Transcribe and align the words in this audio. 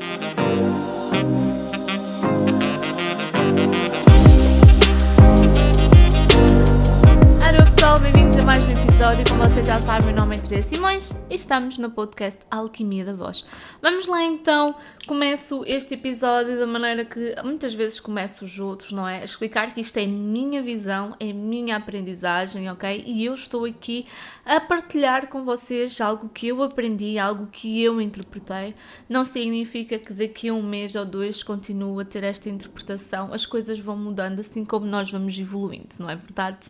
Bye. 0.00 0.23
Já 9.64 9.80
sabem, 9.80 10.08
meu 10.08 10.16
nome 10.16 10.36
é 10.36 10.38
Teresa 10.38 10.68
Simões 10.68 11.14
e 11.30 11.34
estamos 11.36 11.78
no 11.78 11.90
podcast 11.90 12.42
Alquimia 12.50 13.02
da 13.02 13.14
Voz. 13.14 13.46
Vamos 13.80 14.06
lá 14.06 14.22
então, 14.22 14.74
começo 15.06 15.64
este 15.66 15.94
episódio 15.94 16.58
da 16.58 16.66
maneira 16.66 17.02
que 17.02 17.34
muitas 17.42 17.72
vezes 17.72 17.98
começo 17.98 18.44
os 18.44 18.58
outros, 18.58 18.92
não 18.92 19.08
é? 19.08 19.22
A 19.22 19.24
explicar 19.24 19.72
que 19.72 19.80
isto 19.80 19.96
é 19.96 20.04
minha 20.04 20.62
visão, 20.62 21.16
é 21.18 21.32
minha 21.32 21.76
aprendizagem, 21.76 22.70
ok? 22.70 23.04
E 23.06 23.24
eu 23.24 23.32
estou 23.32 23.64
aqui 23.64 24.04
a 24.44 24.60
partilhar 24.60 25.28
com 25.28 25.46
vocês 25.46 25.98
algo 25.98 26.28
que 26.28 26.48
eu 26.48 26.62
aprendi, 26.62 27.18
algo 27.18 27.46
que 27.46 27.82
eu 27.82 28.02
interpretei. 28.02 28.74
Não 29.08 29.24
significa 29.24 29.98
que 29.98 30.12
daqui 30.12 30.50
a 30.50 30.52
um 30.52 30.62
mês 30.62 30.94
ou 30.94 31.06
dois 31.06 31.42
continue 31.42 32.02
a 32.02 32.04
ter 32.04 32.22
esta 32.22 32.50
interpretação. 32.50 33.32
As 33.32 33.46
coisas 33.46 33.78
vão 33.78 33.96
mudando 33.96 34.40
assim 34.40 34.62
como 34.62 34.84
nós 34.84 35.10
vamos 35.10 35.38
evoluindo, 35.38 35.88
não 35.98 36.10
é 36.10 36.16
verdade? 36.16 36.66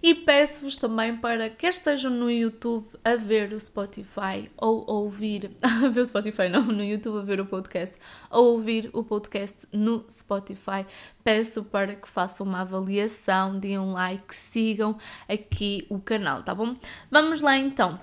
E 0.00 0.14
peço-vos 0.14 0.76
também 0.76 1.16
para 1.16 1.50
quer 1.50 1.70
estejam 1.70 2.12
no 2.12 2.35
YouTube 2.36 2.86
a 3.04 3.16
ver 3.16 3.52
o 3.52 3.58
Spotify 3.58 4.50
ou 4.56 4.84
a 4.88 4.92
ouvir, 4.92 5.50
a 5.62 5.88
ver 5.90 6.00
o 6.00 6.06
Spotify 6.06 6.48
não, 6.48 6.62
no 6.62 6.84
YouTube 6.84 7.18
a 7.18 7.22
ver 7.22 7.40
o 7.40 7.46
podcast 7.46 7.98
ou 8.30 8.52
ouvir 8.52 8.90
o 8.92 9.02
podcast 9.02 9.66
no 9.72 10.04
Spotify, 10.10 10.86
peço 11.24 11.64
para 11.64 11.94
que 11.96 12.08
façam 12.08 12.46
uma 12.46 12.60
avaliação, 12.60 13.58
deem 13.58 13.78
um 13.78 13.92
like, 13.92 14.34
sigam 14.34 14.96
aqui 15.28 15.86
o 15.88 15.98
canal, 15.98 16.42
tá 16.42 16.54
bom? 16.54 16.76
Vamos 17.10 17.40
lá 17.40 17.56
então. 17.56 17.98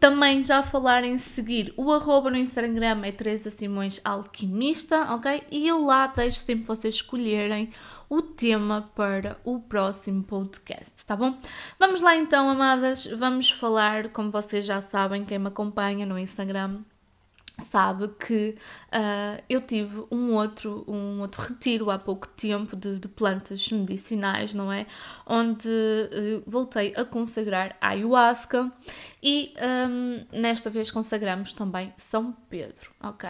Também 0.00 0.42
já 0.42 0.62
falar 0.62 1.02
em 1.02 1.18
seguir 1.18 1.74
o 1.76 1.90
arroba 1.92 2.30
no 2.30 2.36
Instagram 2.36 3.02
é 3.04 3.10
Teresa 3.10 3.50
Simões 3.50 4.00
Alquimista, 4.04 5.12
ok? 5.12 5.42
E 5.50 5.66
eu 5.66 5.84
lá 5.84 6.06
deixo 6.06 6.38
sempre 6.38 6.66
vocês 6.66 6.94
escolherem 6.94 7.70
o 8.08 8.22
tema 8.22 8.90
para 8.94 9.36
o 9.44 9.58
próximo 9.58 10.22
podcast, 10.22 11.04
tá 11.04 11.16
bom? 11.16 11.36
Vamos 11.80 12.00
lá 12.00 12.14
então, 12.14 12.48
amadas, 12.48 13.06
vamos 13.06 13.50
falar, 13.50 14.08
como 14.10 14.30
vocês 14.30 14.64
já 14.64 14.80
sabem, 14.80 15.24
quem 15.24 15.38
me 15.38 15.48
acompanha 15.48 16.06
no 16.06 16.18
Instagram 16.18 16.78
sabe 17.58 18.08
que 18.08 18.54
uh, 18.92 19.42
eu 19.48 19.60
tive 19.60 20.04
um 20.10 20.32
outro, 20.34 20.84
um 20.86 21.20
outro 21.20 21.42
retiro 21.42 21.90
há 21.90 21.98
pouco 21.98 22.28
tempo 22.28 22.76
de, 22.76 22.98
de 22.98 23.08
plantas 23.08 23.70
medicinais, 23.70 24.54
não 24.54 24.72
é? 24.72 24.86
Onde 25.26 25.68
uh, 25.68 26.42
voltei 26.46 26.94
a 26.96 27.04
consagrar 27.04 27.76
a 27.80 27.88
ayahuasca 27.88 28.72
e 29.20 29.52
um, 29.90 30.24
nesta 30.40 30.70
vez 30.70 30.90
consagramos 30.92 31.52
também 31.52 31.92
São 31.96 32.32
Pedro, 32.48 32.92
ok? 33.02 33.28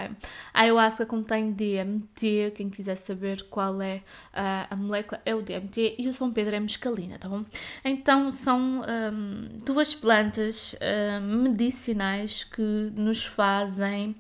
A 0.53 0.61
ayahuasca 0.61 1.07
contém 1.07 1.51
DMT, 1.51 2.53
quem 2.55 2.69
quiser 2.69 2.97
saber 2.97 3.45
qual 3.45 3.81
é 3.81 3.97
uh, 4.35 4.69
a 4.71 4.77
molécula 4.77 5.21
é 5.25 5.35
o 5.35 5.41
DMT 5.41 5.97
e 5.99 6.07
o 6.07 6.13
São 6.13 6.31
Pedro 6.31 6.55
é 6.55 6.61
mescalina, 6.61 7.19
tá 7.19 7.29
bom? 7.29 7.45
Então 7.83 8.31
são 8.31 8.83
um, 8.83 9.49
duas 9.65 9.95
plantas 9.95 10.77
medicinais 11.23 12.45
que 12.45 12.63
nos 12.95 13.25
fazem 13.25 14.18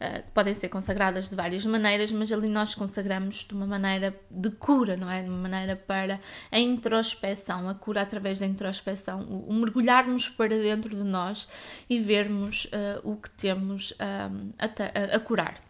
Uh, 0.00 0.20
podem 0.34 0.52
ser 0.52 0.68
consagradas 0.68 1.30
de 1.30 1.36
várias 1.36 1.64
maneiras, 1.64 2.10
mas 2.10 2.32
ali 2.32 2.48
nós 2.48 2.74
consagramos 2.74 3.44
de 3.44 3.54
uma 3.54 3.66
maneira 3.66 4.12
de 4.28 4.50
cura, 4.50 4.96
não 4.96 5.08
é? 5.08 5.22
De 5.22 5.28
uma 5.28 5.38
maneira 5.38 5.76
para 5.76 6.18
a 6.50 6.58
introspeção, 6.58 7.68
a 7.68 7.74
cura 7.74 8.02
através 8.02 8.40
da 8.40 8.46
introspeção, 8.46 9.20
o, 9.20 9.50
o 9.50 9.54
mergulharmos 9.54 10.28
para 10.28 10.58
dentro 10.58 10.90
de 10.90 11.04
nós 11.04 11.48
e 11.88 12.00
vermos 12.00 12.64
uh, 12.64 13.08
o 13.08 13.16
que 13.16 13.30
temos 13.30 13.92
um, 13.92 14.50
a, 14.58 14.64
a, 14.66 15.16
a 15.16 15.20
curar. 15.20 15.60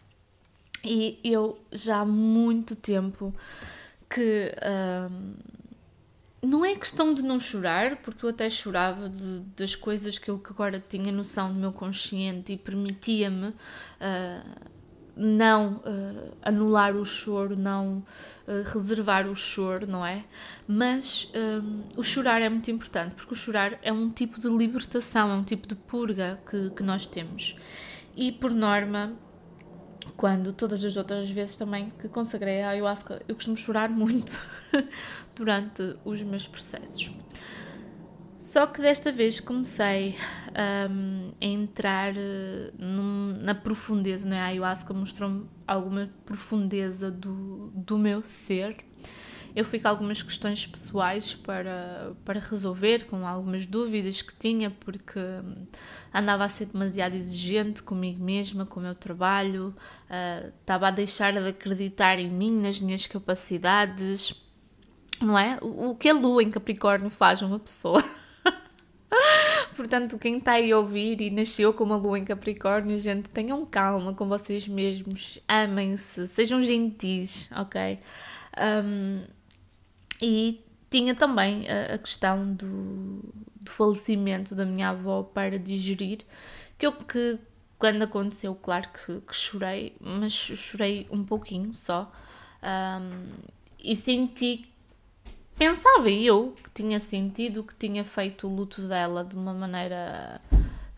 E 0.83 1.19
eu 1.23 1.59
já 1.71 1.99
há 1.99 2.05
muito 2.05 2.75
tempo 2.75 3.33
que. 4.09 4.51
Um, 5.11 5.35
não 6.43 6.65
é 6.65 6.75
questão 6.75 7.13
de 7.13 7.23
não 7.23 7.39
chorar, 7.39 7.95
porque 7.97 8.25
eu 8.25 8.29
até 8.29 8.49
chorava 8.49 9.07
de, 9.07 9.39
das 9.55 9.75
coisas 9.75 10.17
que 10.17 10.29
eu 10.29 10.37
que 10.37 10.51
agora 10.51 10.77
tinha 10.77 11.09
noção 11.09 11.53
do 11.53 11.57
meu 11.57 11.71
consciente 11.71 12.51
e 12.51 12.57
permitia-me 12.57 13.47
uh, 13.47 14.73
não 15.15 15.75
uh, 15.75 16.35
anular 16.41 16.97
o 16.97 17.05
choro, 17.05 17.55
não 17.55 18.03
uh, 18.45 18.73
reservar 18.73 19.25
o 19.25 19.35
choro, 19.35 19.87
não 19.87 20.05
é? 20.05 20.25
Mas 20.67 21.31
o 21.95 22.03
chorar 22.03 22.41
é 22.41 22.49
muito 22.49 22.69
importante, 22.69 23.15
porque 23.15 23.33
o 23.33 23.37
chorar 23.37 23.79
é 23.81 23.93
um 23.93 24.09
tipo 24.09 24.39
de 24.39 24.49
libertação, 24.49 25.31
é 25.31 25.35
um 25.35 25.43
tipo 25.43 25.65
de 25.65 25.75
purga 25.75 26.41
que, 26.49 26.71
que 26.71 26.83
nós 26.83 27.07
temos. 27.07 27.55
E 28.17 28.31
por 28.33 28.51
norma, 28.51 29.13
quando 30.17 30.53
todas 30.53 30.83
as 30.83 30.95
outras 30.97 31.29
vezes 31.29 31.57
também 31.57 31.91
que 31.99 32.07
consagrei 32.07 32.61
a 32.61 32.69
ayahuasca, 32.69 33.21
eu 33.27 33.35
costumo 33.35 33.57
chorar 33.57 33.89
muito 33.89 34.39
durante 35.35 35.95
os 36.03 36.21
meus 36.21 36.47
processos. 36.47 37.11
Só 38.37 38.67
que 38.67 38.81
desta 38.81 39.11
vez 39.11 39.39
comecei 39.39 40.15
um, 40.89 41.31
a 41.41 41.45
entrar 41.45 42.13
uh, 42.13 42.71
num, 42.77 43.39
na 43.41 43.55
profundeza, 43.55 44.27
não 44.29 44.37
é? 44.37 44.41
A 44.41 44.45
ayahuasca 44.45 44.93
mostrou-me 44.93 45.47
alguma 45.65 46.09
profundeza 46.23 47.09
do, 47.09 47.71
do 47.73 47.97
meu 47.97 48.21
ser 48.21 48.77
eu 49.55 49.63
fui 49.63 49.79
com 49.79 49.87
algumas 49.87 50.21
questões 50.21 50.65
pessoais 50.65 51.33
para, 51.35 52.13
para 52.25 52.39
resolver, 52.39 53.05
com 53.05 53.27
algumas 53.27 53.65
dúvidas 53.65 54.21
que 54.21 54.33
tinha, 54.33 54.71
porque 54.71 55.19
hum, 55.19 55.67
andava 56.13 56.43
a 56.43 56.49
ser 56.49 56.65
demasiado 56.65 57.15
exigente 57.15 57.83
comigo 57.83 58.23
mesma, 58.23 58.65
com 58.65 58.79
o 58.79 58.83
meu 58.83 58.95
trabalho, 58.95 59.75
uh, 60.09 60.51
estava 60.59 60.87
a 60.87 60.91
deixar 60.91 61.33
de 61.33 61.47
acreditar 61.47 62.17
em 62.17 62.29
mim, 62.29 62.61
nas 62.61 62.79
minhas 62.79 63.05
capacidades, 63.05 64.33
não 65.21 65.37
é? 65.37 65.59
O, 65.61 65.91
o 65.91 65.95
que 65.95 66.09
a 66.09 66.13
lua 66.13 66.41
em 66.41 66.49
Capricórnio 66.49 67.11
faz 67.11 67.43
uma 67.43 67.59
pessoa. 67.59 68.03
Portanto, 69.75 70.17
quem 70.17 70.37
está 70.37 70.53
aí 70.53 70.71
a 70.71 70.79
ouvir 70.79 71.21
e 71.21 71.29
nasceu 71.29 71.73
com 71.73 71.83
uma 71.83 71.95
lua 71.95 72.17
em 72.17 72.25
Capricórnio, 72.25 72.99
gente, 72.99 73.29
tenham 73.29 73.63
calma 73.67 74.15
com 74.15 74.27
vocês 74.27 74.67
mesmos, 74.67 75.39
amem-se, 75.47 76.27
sejam 76.27 76.63
gentis, 76.63 77.51
ok? 77.55 77.99
Um, 78.57 79.23
e 80.23 80.63
tinha 80.89 81.13
também 81.13 81.67
a, 81.67 81.95
a 81.95 81.97
questão 81.97 82.53
do, 82.53 83.19
do, 83.59 83.69
falecimento 83.69 84.55
da 84.55 84.65
minha 84.65 84.89
avó 84.89 85.21
para 85.21 85.59
digerir, 85.59 86.19
que 86.77 86.87
eu 86.87 86.93
que 86.93 87.37
quando 87.77 88.03
aconteceu, 88.03 88.55
claro 88.55 88.87
que, 88.89 89.19
que 89.19 89.35
chorei, 89.35 89.97
mas 89.99 90.31
chorei 90.31 91.05
um 91.11 91.25
pouquinho 91.25 91.73
só. 91.73 92.09
Um, 92.63 93.33
e 93.77 93.93
senti, 93.93 94.61
pensava 95.57 96.09
eu 96.09 96.55
que 96.63 96.69
tinha 96.71 96.97
sentido 96.97 97.61
que 97.61 97.75
tinha 97.75 98.05
feito 98.05 98.47
o 98.47 98.55
luto 98.55 98.87
dela 98.87 99.25
de 99.25 99.35
uma 99.35 99.53
maneira 99.53 100.39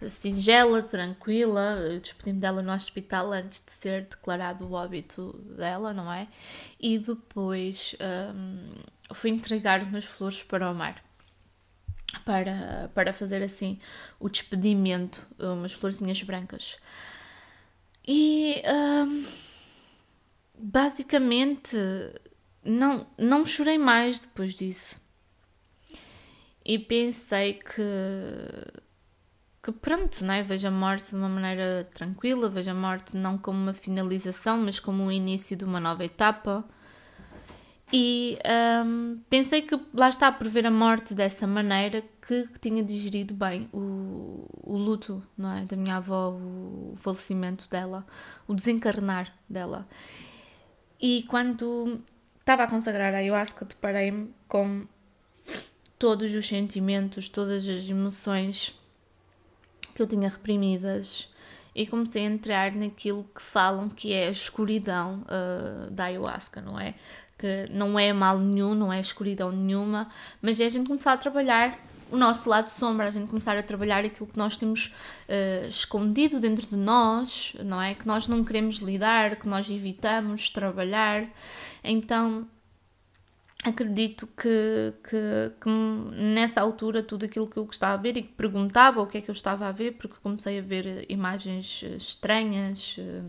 singela, 0.07 0.83
tranquila. 0.83 1.97
Despedi-me 1.99 2.39
dela 2.39 2.61
no 2.61 2.71
hospital 2.71 3.31
antes 3.31 3.65
de 3.65 3.71
ser 3.71 4.03
declarado 4.03 4.67
o 4.67 4.73
óbito 4.73 5.33
dela, 5.57 5.91
não 5.91 6.13
é? 6.13 6.27
E 6.79 6.99
depois 6.99 7.95
um, 7.99 8.75
fui 9.13 9.29
entregar 9.29 9.83
umas 9.83 10.05
flores 10.05 10.43
para 10.43 10.69
o 10.69 10.73
mar. 10.73 11.03
Para, 12.23 12.89
para 12.93 13.11
fazer 13.11 13.43
assim 13.43 13.79
o 14.19 14.29
despedimento, 14.29 15.25
umas 15.37 15.73
florzinhas 15.73 16.21
brancas. 16.23 16.77
E 18.07 18.61
um, 18.65 19.25
basicamente 20.57 21.75
não, 22.63 23.05
não 23.17 23.45
chorei 23.45 23.77
mais 23.77 24.19
depois 24.19 24.53
disso. 24.53 24.95
E 26.63 26.79
pensei 26.79 27.53
que 27.55 27.75
que 29.65 29.71
pronto, 29.71 30.23
né? 30.23 30.43
vejo 30.43 30.67
a 30.67 30.71
morte 30.71 31.09
de 31.09 31.15
uma 31.15 31.27
maneira 31.27 31.89
tranquila, 31.91 32.47
vejo 32.47 32.69
a 32.69 32.73
morte 32.75 33.17
não 33.17 33.35
como 33.35 33.57
uma 33.57 33.73
finalização, 33.73 34.59
mas 34.59 34.79
como 34.79 35.07
o 35.07 35.11
início 35.11 35.57
de 35.57 35.63
uma 35.63 35.79
nova 35.79 36.05
etapa. 36.05 36.63
E 37.97 38.37
um, 38.85 39.21
pensei 39.29 39.61
que 39.61 39.79
lá 39.93 40.09
está 40.09 40.29
por 40.29 40.49
ver 40.49 40.67
a 40.67 40.69
morte 40.69 41.13
dessa 41.13 41.47
maneira 41.47 42.03
que, 42.27 42.45
tinha 42.59 42.83
digerido 42.83 43.33
bem 43.33 43.69
o, 43.71 44.45
o 44.61 44.75
luto 44.75 45.23
é? 45.39 45.63
da 45.63 45.77
minha 45.77 45.95
avó, 45.95 46.31
o, 46.31 46.91
o 46.91 46.97
falecimento 46.97 47.69
dela, 47.69 48.05
o 48.45 48.53
desencarnar 48.53 49.33
dela. 49.49 49.87
E 50.99 51.23
quando 51.29 52.01
estava 52.37 52.63
a 52.63 52.67
consagrar 52.67 53.13
a 53.13 53.19
ayahuasca, 53.19 53.63
deparei-me 53.63 54.29
com 54.45 54.85
todos 55.97 56.35
os 56.35 56.45
sentimentos, 56.45 57.29
todas 57.29 57.65
as 57.65 57.89
emoções 57.89 58.77
que 59.95 60.01
eu 60.01 60.07
tinha 60.07 60.27
reprimidas 60.27 61.33
e 61.73 61.85
comecei 61.87 62.25
a 62.25 62.29
entrar 62.29 62.71
naquilo 62.73 63.25
que 63.35 63.41
falam 63.41 63.89
que 63.89 64.13
é 64.13 64.27
a 64.27 64.31
escuridão 64.31 65.23
uh, 65.23 65.91
da 65.91 66.05
ayahuasca, 66.05 66.61
não 66.61 66.79
é? 66.79 66.95
Que 67.37 67.67
não 67.69 67.99
é 67.99 68.13
mal 68.13 68.39
nenhum, 68.39 68.73
não 68.73 68.91
é 68.91 68.99
escuridão 68.99 69.51
nenhuma, 69.51 70.07
mas 70.41 70.59
é 70.59 70.65
a 70.65 70.69
gente 70.69 70.87
começar 70.87 71.13
a 71.13 71.17
trabalhar 71.17 71.77
o 72.11 72.17
nosso 72.17 72.47
lado 72.49 72.69
sombra, 72.69 73.07
a 73.07 73.11
gente 73.11 73.27
começar 73.27 73.57
a 73.57 73.63
trabalhar 73.63 74.05
aquilo 74.05 74.27
que 74.27 74.37
nós 74.37 74.57
temos 74.57 74.93
uh, 75.27 75.67
escondido 75.67 76.39
dentro 76.39 76.67
de 76.67 76.77
nós, 76.77 77.55
não 77.63 77.81
é? 77.81 77.93
Que 77.93 78.07
nós 78.07 78.27
não 78.27 78.43
queremos 78.43 78.77
lidar, 78.77 79.35
que 79.35 79.47
nós 79.47 79.69
evitamos 79.69 80.49
trabalhar. 80.49 81.27
Então, 81.83 82.47
acredito 83.63 84.27
que, 84.27 84.93
que, 85.03 85.51
que, 85.59 85.69
nessa 86.15 86.61
altura 86.61 87.01
tudo 87.01 87.25
aquilo 87.25 87.47
que 87.47 87.57
eu 87.57 87.65
gostava 87.65 87.93
a 87.95 87.97
ver 87.97 88.17
e 88.17 88.23
que 88.23 88.33
perguntava 88.33 89.01
o 89.01 89.07
que 89.07 89.17
é 89.17 89.21
que 89.21 89.29
eu 89.29 89.33
estava 89.33 89.67
a 89.67 89.71
ver, 89.71 89.93
porque 89.93 90.15
comecei 90.21 90.59
a 90.59 90.61
ver 90.61 91.05
imagens 91.09 91.83
eh, 91.83 91.95
estranhas, 91.95 92.97
eh, 92.99 93.21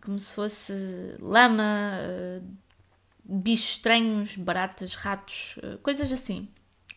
como 0.00 0.20
se 0.20 0.32
fosse 0.32 0.72
lama, 1.18 1.64
bichos 3.28 3.70
estranhos, 3.70 4.36
baratas, 4.36 4.94
ratos, 4.94 5.58
coisas 5.82 6.12
assim. 6.12 6.48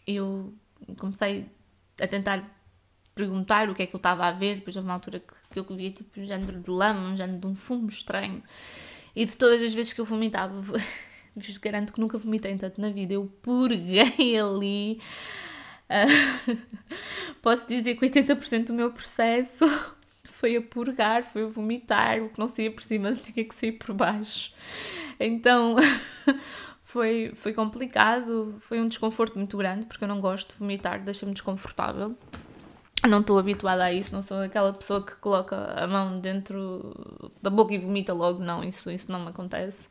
Eu 0.06 0.54
comecei 0.98 1.46
a 2.02 2.08
tentar 2.08 2.60
perguntar 3.20 3.70
o 3.70 3.76
que 3.76 3.84
é 3.84 3.86
que 3.86 3.94
eu 3.94 3.98
estava 3.98 4.26
a 4.26 4.32
ver, 4.32 4.56
depois 4.56 4.76
houve 4.76 4.88
uma 4.88 4.94
altura 4.94 5.20
que, 5.20 5.34
que 5.52 5.60
eu 5.60 5.76
via 5.76 5.92
tipo 5.92 6.20
um 6.20 6.26
género 6.26 6.62
de 6.62 6.72
lama, 6.72 7.10
um 7.10 7.18
género 7.18 7.40
de 7.40 7.48
um 7.48 7.56
fumo 7.56 7.90
estranho. 7.90 8.42
E 9.14 9.26
de 9.26 9.36
todas 9.36 9.62
as 9.62 9.74
vezes 9.74 9.92
que 9.92 10.00
eu 10.00 10.06
vomitava, 10.06 10.54
vos 11.36 11.58
garanto 11.58 11.92
que 11.94 12.00
nunca 12.00 12.18
vomitei 12.18 12.56
tanto 12.56 12.80
na 12.80 12.90
vida, 12.90 13.14
eu 13.14 13.26
purguei 13.42 14.40
ali. 14.40 15.02
Uh, 15.90 16.58
posso 17.42 17.68
dizer 17.68 17.96
que 17.96 18.06
80% 18.06 18.68
do 18.68 18.74
meu 18.74 18.92
processo 18.92 19.66
foi 20.24 20.56
a 20.56 20.62
purgar, 20.62 21.24
foi 21.24 21.44
a 21.44 21.48
vomitar, 21.48 22.24
o 22.24 22.30
que 22.30 22.40
não 22.40 22.48
saía 22.48 22.72
por 22.72 22.84
cima 22.84 23.14
tinha 23.16 23.46
que 23.46 23.56
sair 23.56 23.74
por 23.74 23.94
baixo. 23.94 24.54
Então 25.20 25.76
foi, 26.82 27.34
foi 27.36 27.54
complicado, 27.54 28.56
foi 28.62 28.80
um 28.80 28.88
desconforto 28.88 29.36
muito 29.36 29.58
grande, 29.58 29.86
porque 29.86 30.04
eu 30.04 30.08
não 30.08 30.22
gosto 30.22 30.54
de 30.54 30.60
vomitar, 30.60 31.04
deixa-me 31.04 31.34
desconfortável. 31.34 32.16
Não 33.08 33.22
estou 33.22 33.40
habituada 33.40 33.84
a 33.84 33.94
isso, 33.94 34.14
não 34.14 34.22
sou 34.22 34.42
aquela 34.42 34.74
pessoa 34.74 35.06
que 35.06 35.16
coloca 35.16 35.56
a 35.56 35.88
mão 35.88 36.20
dentro 36.20 37.32
da 37.42 37.50
boca 37.50 37.74
e 37.74 37.78
vomita 37.78 38.14
logo, 38.14 38.40
não, 38.40 38.64
isso, 38.64 38.92
isso 38.92 39.12
não 39.12 39.22
me 39.22 39.30
acontece. 39.30 39.88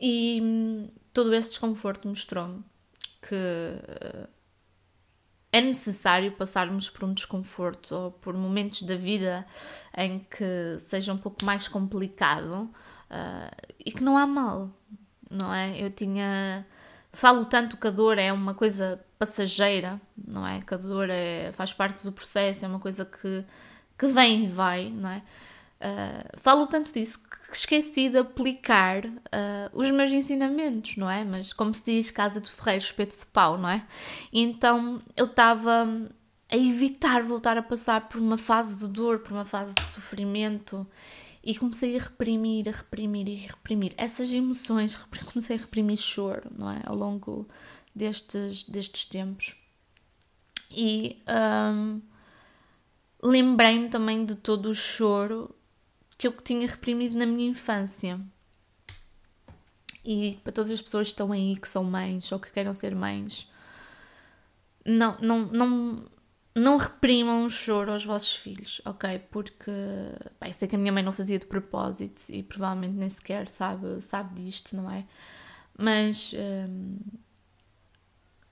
E 0.00 0.40
hum, 0.40 0.88
todo 1.12 1.34
esse 1.34 1.50
desconforto 1.50 2.06
mostrou-me 2.08 2.62
que 3.20 3.34
uh, 3.34 4.28
é 5.52 5.60
necessário 5.60 6.32
passarmos 6.32 6.88
por 6.88 7.04
um 7.04 7.12
desconforto 7.12 7.94
ou 7.94 8.10
por 8.10 8.34
momentos 8.34 8.82
da 8.82 8.96
vida 8.96 9.46
em 9.96 10.18
que 10.18 10.78
seja 10.80 11.12
um 11.12 11.18
pouco 11.18 11.44
mais 11.44 11.68
complicado 11.68 12.70
uh, 13.12 13.74
e 13.84 13.92
que 13.92 14.02
não 14.02 14.16
há 14.16 14.26
mal, 14.26 14.70
não 15.30 15.52
é? 15.52 15.80
Eu 15.80 15.90
tinha. 15.90 16.66
Falo 17.12 17.44
tanto 17.44 17.76
que 17.76 17.86
a 17.86 17.90
dor 17.90 18.18
é 18.18 18.32
uma 18.32 18.54
coisa 18.54 18.98
passageira, 19.18 20.00
não 20.16 20.46
é? 20.46 20.62
Que 20.62 20.74
a 20.74 20.78
dor 20.78 21.10
é, 21.10 21.52
faz 21.52 21.72
parte 21.72 22.02
do 22.04 22.10
processo, 22.10 22.64
é 22.64 22.68
uma 22.68 22.80
coisa 22.80 23.04
que, 23.04 23.44
que 23.98 24.06
vem 24.06 24.44
e 24.44 24.48
vai, 24.48 24.88
não 24.88 25.10
é? 25.10 25.22
Uh, 25.82 26.38
falo 26.38 26.66
tanto 26.66 26.92
disso 26.92 27.18
que 27.18 27.56
esqueci 27.56 28.08
de 28.08 28.18
aplicar 28.18 29.04
uh, 29.04 29.10
os 29.72 29.90
meus 29.90 30.10
ensinamentos, 30.10 30.96
não 30.96 31.10
é? 31.10 31.22
Mas 31.22 31.52
como 31.52 31.74
se 31.74 31.84
diz, 31.84 32.10
casa 32.10 32.40
de 32.40 32.50
ferreiro, 32.50 32.82
espeto 32.82 33.18
de 33.18 33.26
pau, 33.26 33.58
não 33.58 33.68
é? 33.68 33.84
então 34.32 35.02
eu 35.16 35.26
estava 35.26 35.86
a 36.50 36.56
evitar 36.56 37.22
voltar 37.22 37.58
a 37.58 37.62
passar 37.62 38.08
por 38.08 38.20
uma 38.20 38.38
fase 38.38 38.78
de 38.78 38.86
dor, 38.86 39.18
por 39.18 39.32
uma 39.32 39.44
fase 39.44 39.74
de 39.74 39.82
sofrimento 39.84 40.86
e 41.44 41.56
comecei 41.56 41.96
a 41.96 42.00
reprimir, 42.00 42.68
a 42.68 42.72
reprimir 42.72 43.28
e 43.28 43.34
reprimir 43.34 43.94
essas 43.96 44.32
emoções, 44.32 44.96
comecei 45.32 45.56
a 45.56 45.60
reprimir 45.60 45.96
choro, 45.96 46.50
não 46.56 46.70
é? 46.70 46.80
Ao 46.84 46.94
longo 46.94 47.48
destes, 47.94 48.64
destes 48.64 49.04
tempos. 49.06 49.56
E 50.70 51.18
um, 51.28 52.00
lembrei-me 53.22 53.88
também 53.88 54.24
de 54.24 54.36
todo 54.36 54.70
o 54.70 54.74
choro 54.74 55.54
que 56.16 56.26
eu 56.26 56.32
tinha 56.32 56.68
reprimido 56.68 57.16
na 57.16 57.26
minha 57.26 57.50
infância. 57.50 58.20
E 60.04 60.38
para 60.42 60.52
todas 60.52 60.70
as 60.70 60.80
pessoas 60.80 61.08
que 61.08 61.12
estão 61.12 61.32
aí, 61.32 61.56
que 61.56 61.68
são 61.68 61.84
mães 61.84 62.30
ou 62.32 62.38
que 62.38 62.50
queiram 62.50 62.72
ser 62.72 62.94
mães, 62.94 63.50
não, 64.84 65.16
não, 65.20 65.46
não, 65.46 66.04
não 66.54 66.76
reprimam 66.76 67.46
o 67.46 67.50
choro 67.50 67.92
aos 67.92 68.04
vossos 68.04 68.34
filhos, 68.34 68.80
ok? 68.84 69.18
Porque 69.30 69.72
bem, 70.40 70.52
sei 70.52 70.68
que 70.68 70.76
a 70.76 70.78
minha 70.78 70.92
mãe 70.92 71.02
não 71.02 71.12
fazia 71.12 71.38
de 71.38 71.46
propósito 71.46 72.22
e 72.28 72.42
provavelmente 72.42 72.94
nem 72.94 73.08
sequer 73.08 73.48
sabe, 73.48 74.02
sabe 74.02 74.42
disto, 74.42 74.76
não 74.76 74.90
é? 74.90 75.04
Mas 75.78 76.34
hum, 76.34 76.98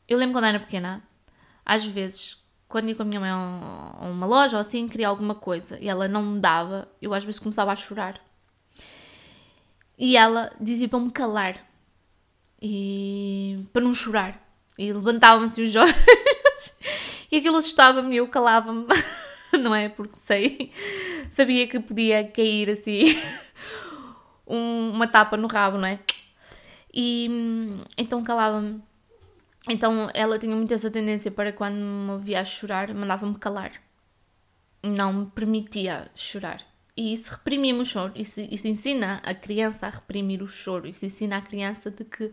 eu 0.09 0.19
lembro 0.19 0.35
quando 0.35 0.47
era 0.47 0.59
pequena, 0.59 1.03
às 1.65 1.85
vezes, 1.85 2.43
quando 2.69 2.89
ia 2.89 2.95
com 2.95 3.03
a 3.03 3.05
minha 3.05 3.21
mãe 3.21 3.31
a 3.31 4.09
uma 4.09 4.27
loja 4.27 4.57
ou 4.57 4.61
assim, 4.61 4.89
queria 4.89 5.09
alguma 5.09 5.35
coisa 5.35 5.79
e 5.79 5.89
ela 5.89 6.09
não 6.09 6.23
me 6.23 6.41
dava, 6.41 6.89
eu 7.03 7.13
às 7.13 7.25
vezes 7.25 7.39
começava 7.39 7.71
a 7.71 7.77
chorar. 7.77 8.21
E 9.99 10.17
ela 10.17 10.51
dizia 10.59 10.89
para 10.89 10.99
me 10.99 11.11
calar 11.11 11.57
e 12.63 13.67
para 13.73 13.83
não 13.83 13.93
chorar. 13.93 14.43
E 14.79 14.91
levantava-me 14.91 15.47
assim 15.47 15.63
os 15.63 15.77
olhos 15.77 15.95
e 17.31 17.37
aquilo 17.37 17.57
assustava-me 17.57 18.15
e 18.15 18.19
eu 18.19 18.29
calava-me, 18.29 18.87
não 19.61 19.75
é? 19.75 19.89
Porque 19.89 20.17
sei, 20.17 20.73
sabia 21.31 21.67
que 21.67 21.79
podia 21.81 22.25
cair 22.25 22.71
assim 22.71 23.03
um, 24.47 24.91
uma 24.91 25.07
tapa 25.07 25.37
no 25.37 25.47
rabo, 25.47 25.79
não 25.79 25.87
é? 25.87 25.99
E 26.93 27.29
então 27.97 28.23
calava-me. 28.23 28.83
Então 29.69 30.11
ela 30.15 30.39
tinha 30.39 30.57
muito 30.57 30.73
essa 30.75 30.91
tendência 30.91 31.31
para 31.31 31.53
quando 31.53 31.77
me 31.77 32.19
via 32.19 32.41
a 32.41 32.45
chorar, 32.45 32.93
mandava-me 32.95 33.39
calar. 33.39 33.73
Não 34.83 35.13
me 35.13 35.27
permitia 35.27 36.11
chorar. 36.15 36.71
E 36.97 37.13
isso 37.13 37.31
reprimia-me 37.31 37.81
o 37.81 37.85
choro. 37.85 38.13
Isso, 38.17 38.41
isso 38.41 38.67
ensina 38.67 39.21
a 39.25 39.35
criança 39.35 39.87
a 39.87 39.91
reprimir 39.91 40.43
o 40.43 40.49
choro. 40.49 40.87
Isso 40.87 41.07
ensina 41.07 41.37
a 41.37 41.41
criança 41.41 41.91
de 41.91 42.05
que 42.05 42.33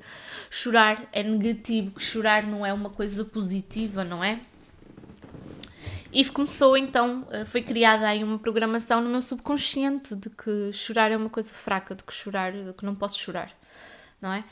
chorar 0.50 1.08
é 1.12 1.24
negativo, 1.24 1.92
que 1.92 2.04
chorar 2.04 2.44
não 2.44 2.66
é 2.66 2.74
uma 2.74 2.90
coisa 2.90 3.24
positiva, 3.24 4.04
não 4.04 4.24
é? 4.24 4.42
E 6.18 6.26
começou 6.26 6.76
então, 6.76 7.28
eh, 7.30 7.46
foi 7.46 7.62
criada 7.62 8.08
aí 8.08 8.24
uma 8.24 8.40
programação 8.40 9.00
no 9.02 9.08
meu 9.08 9.22
subconsciente 9.22 10.16
de 10.16 10.32
que 10.32 10.74
chorar 10.74 11.12
é 11.12 11.16
uma 11.16 11.30
coisa 11.30 11.54
fraca, 11.54 11.94
de 11.94 12.04
que 12.04 12.12
chorar, 12.12 12.52
de 12.54 12.74
que 12.74 12.84
não 12.84 12.96
posso 12.96 13.20
chorar, 13.20 13.56
não 14.20 14.34
é? 14.34 14.44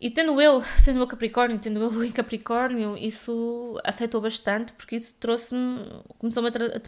E 0.00 0.10
tendo 0.10 0.40
eu, 0.40 0.60
sendo 0.82 0.98
eu 0.98 1.06
Capricórnio, 1.06 1.60
tendo 1.60 1.80
eu 1.80 1.92
em 2.02 2.10
Capricórnio, 2.10 2.96
isso 2.98 3.80
afetou 3.84 4.20
bastante, 4.20 4.72
porque 4.72 4.96
isso 4.96 5.14
trouxe-me, 5.20 5.78
começou-me 6.18 6.48
a, 6.48 6.52
tra 6.52 6.82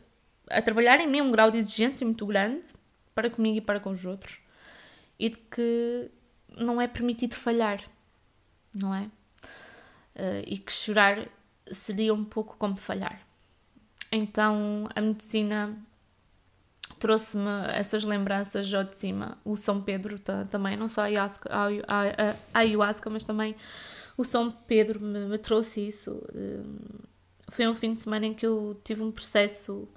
a, 0.51 0.61
trabalhar 0.61 0.99
em 0.99 1.07
mim 1.07 1.21
um 1.21 1.31
grau 1.31 1.53
de 1.53 1.59
exigência 1.59 2.05
muito 2.05 2.27
grande 2.27 2.65
para 3.15 3.31
comigo 3.31 3.59
e 3.59 3.61
para 3.61 3.79
com 3.79 3.91
os 3.91 4.05
outros. 4.05 4.41
E 5.17 5.29
de 5.29 5.37
que 5.37 6.11
não 6.49 6.81
é 6.81 6.89
permitido 6.89 7.35
falhar, 7.37 7.81
não 8.75 8.93
é? 8.93 9.05
Uh, 10.17 10.43
e 10.45 10.59
que 10.59 10.73
chorar 10.73 11.29
seria 11.71 12.13
um 12.13 12.25
pouco 12.25 12.57
como 12.59 12.75
falhar. 12.77 13.31
Então 14.13 14.89
a 14.95 15.01
medicina 15.01 15.75
trouxe-me 17.01 17.49
essas 17.73 18.05
lembranças 18.05 18.67
já 18.67 18.83
de 18.83 18.97
cima. 18.97 19.39
O 19.45 19.57
São 19.57 19.81
Pedro 19.81 20.19
também, 20.51 20.77
não 20.77 20.89
só 20.89 21.01
a 21.01 21.05
ayahuasca, 21.05 21.51
a, 21.53 22.37
ayahuasca 22.61 23.11
mas 23.11 23.25
também 23.25 23.57
o 24.17 24.23
São 24.23 24.51
Pedro 24.51 25.01
me, 25.01 25.27
me, 25.27 25.39
trouxe 25.39 25.89
isso. 25.89 26.23
Hum, 26.35 26.77
foi 27.49 27.67
um 27.67 27.75
fim 27.75 27.95
de 27.95 28.03
semana 28.03 28.27
em 28.27 28.35
que 28.35 28.47
eu 28.47 28.79
tive 28.85 29.03
um 29.03 29.11
processo 29.11 29.89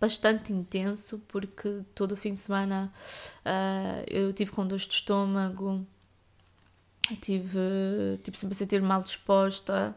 bastante 0.00 0.52
intenso, 0.52 1.22
porque 1.28 1.82
todo 1.94 2.12
o 2.12 2.16
fim 2.16 2.34
de 2.34 2.40
semana 2.40 2.90
uh, 3.44 4.04
eu 4.08 4.32
tive 4.32 4.50
com 4.50 4.66
dores 4.66 4.88
de 4.88 4.94
estômago, 4.94 5.86
tive, 7.20 8.18
tive 8.24 8.38
sempre 8.38 8.54
a 8.54 8.58
sentir 8.58 8.80
mal 8.80 9.02
disposta, 9.02 9.94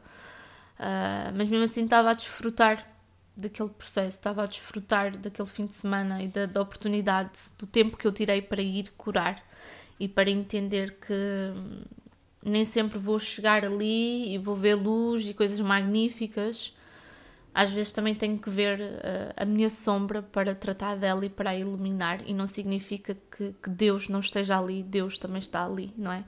uh, 0.78 1.34
mas 1.36 1.50
mesmo 1.50 1.64
assim 1.64 1.86
estava 1.86 2.12
a 2.12 2.14
desfrutar 2.14 2.93
daquele 3.36 3.70
processo, 3.70 4.18
estava 4.18 4.44
a 4.44 4.46
desfrutar 4.46 5.18
daquele 5.18 5.48
fim 5.48 5.66
de 5.66 5.74
semana 5.74 6.22
e 6.22 6.28
da, 6.28 6.46
da 6.46 6.62
oportunidade, 6.62 7.32
do 7.58 7.66
tempo 7.66 7.98
que 7.98 8.06
eu 8.06 8.12
tirei 8.12 8.42
para 8.42 8.62
ir 8.62 8.92
curar 8.96 9.44
e 10.00 10.08
para 10.08 10.30
entender 10.30 10.98
que 11.00 11.14
hum, 11.14 11.82
nem 12.46 12.64
sempre 12.64 13.00
vou 13.00 13.18
chegar 13.18 13.66
ali 13.66 14.34
e 14.34 14.38
vou 14.38 14.56
ver 14.56 14.76
luz 14.76 15.28
e 15.28 15.34
coisas 15.34 15.60
magníficas. 15.60 16.76
Às 17.54 17.72
vezes 17.72 17.92
também 17.92 18.16
tenho 18.16 18.38
que 18.38 18.50
ver 18.50 18.80
uh, 18.80 19.34
a 19.38 19.46
minha 19.46 19.70
sombra 19.70 20.24
para 20.24 20.56
tratar 20.56 20.96
dela 20.96 21.24
e 21.26 21.30
para 21.30 21.52
a 21.52 21.56
iluminar, 21.56 22.28
e 22.28 22.34
não 22.34 22.48
significa 22.48 23.16
que, 23.32 23.54
que 23.62 23.70
Deus 23.70 24.10
não 24.10 24.22
esteja 24.22 24.58
ali, 24.58 24.82
Deus 24.82 25.20
também 25.20 25.38
está 25.38 25.64
ali, 25.64 25.94
não 25.96 26.12
é? 26.12 26.24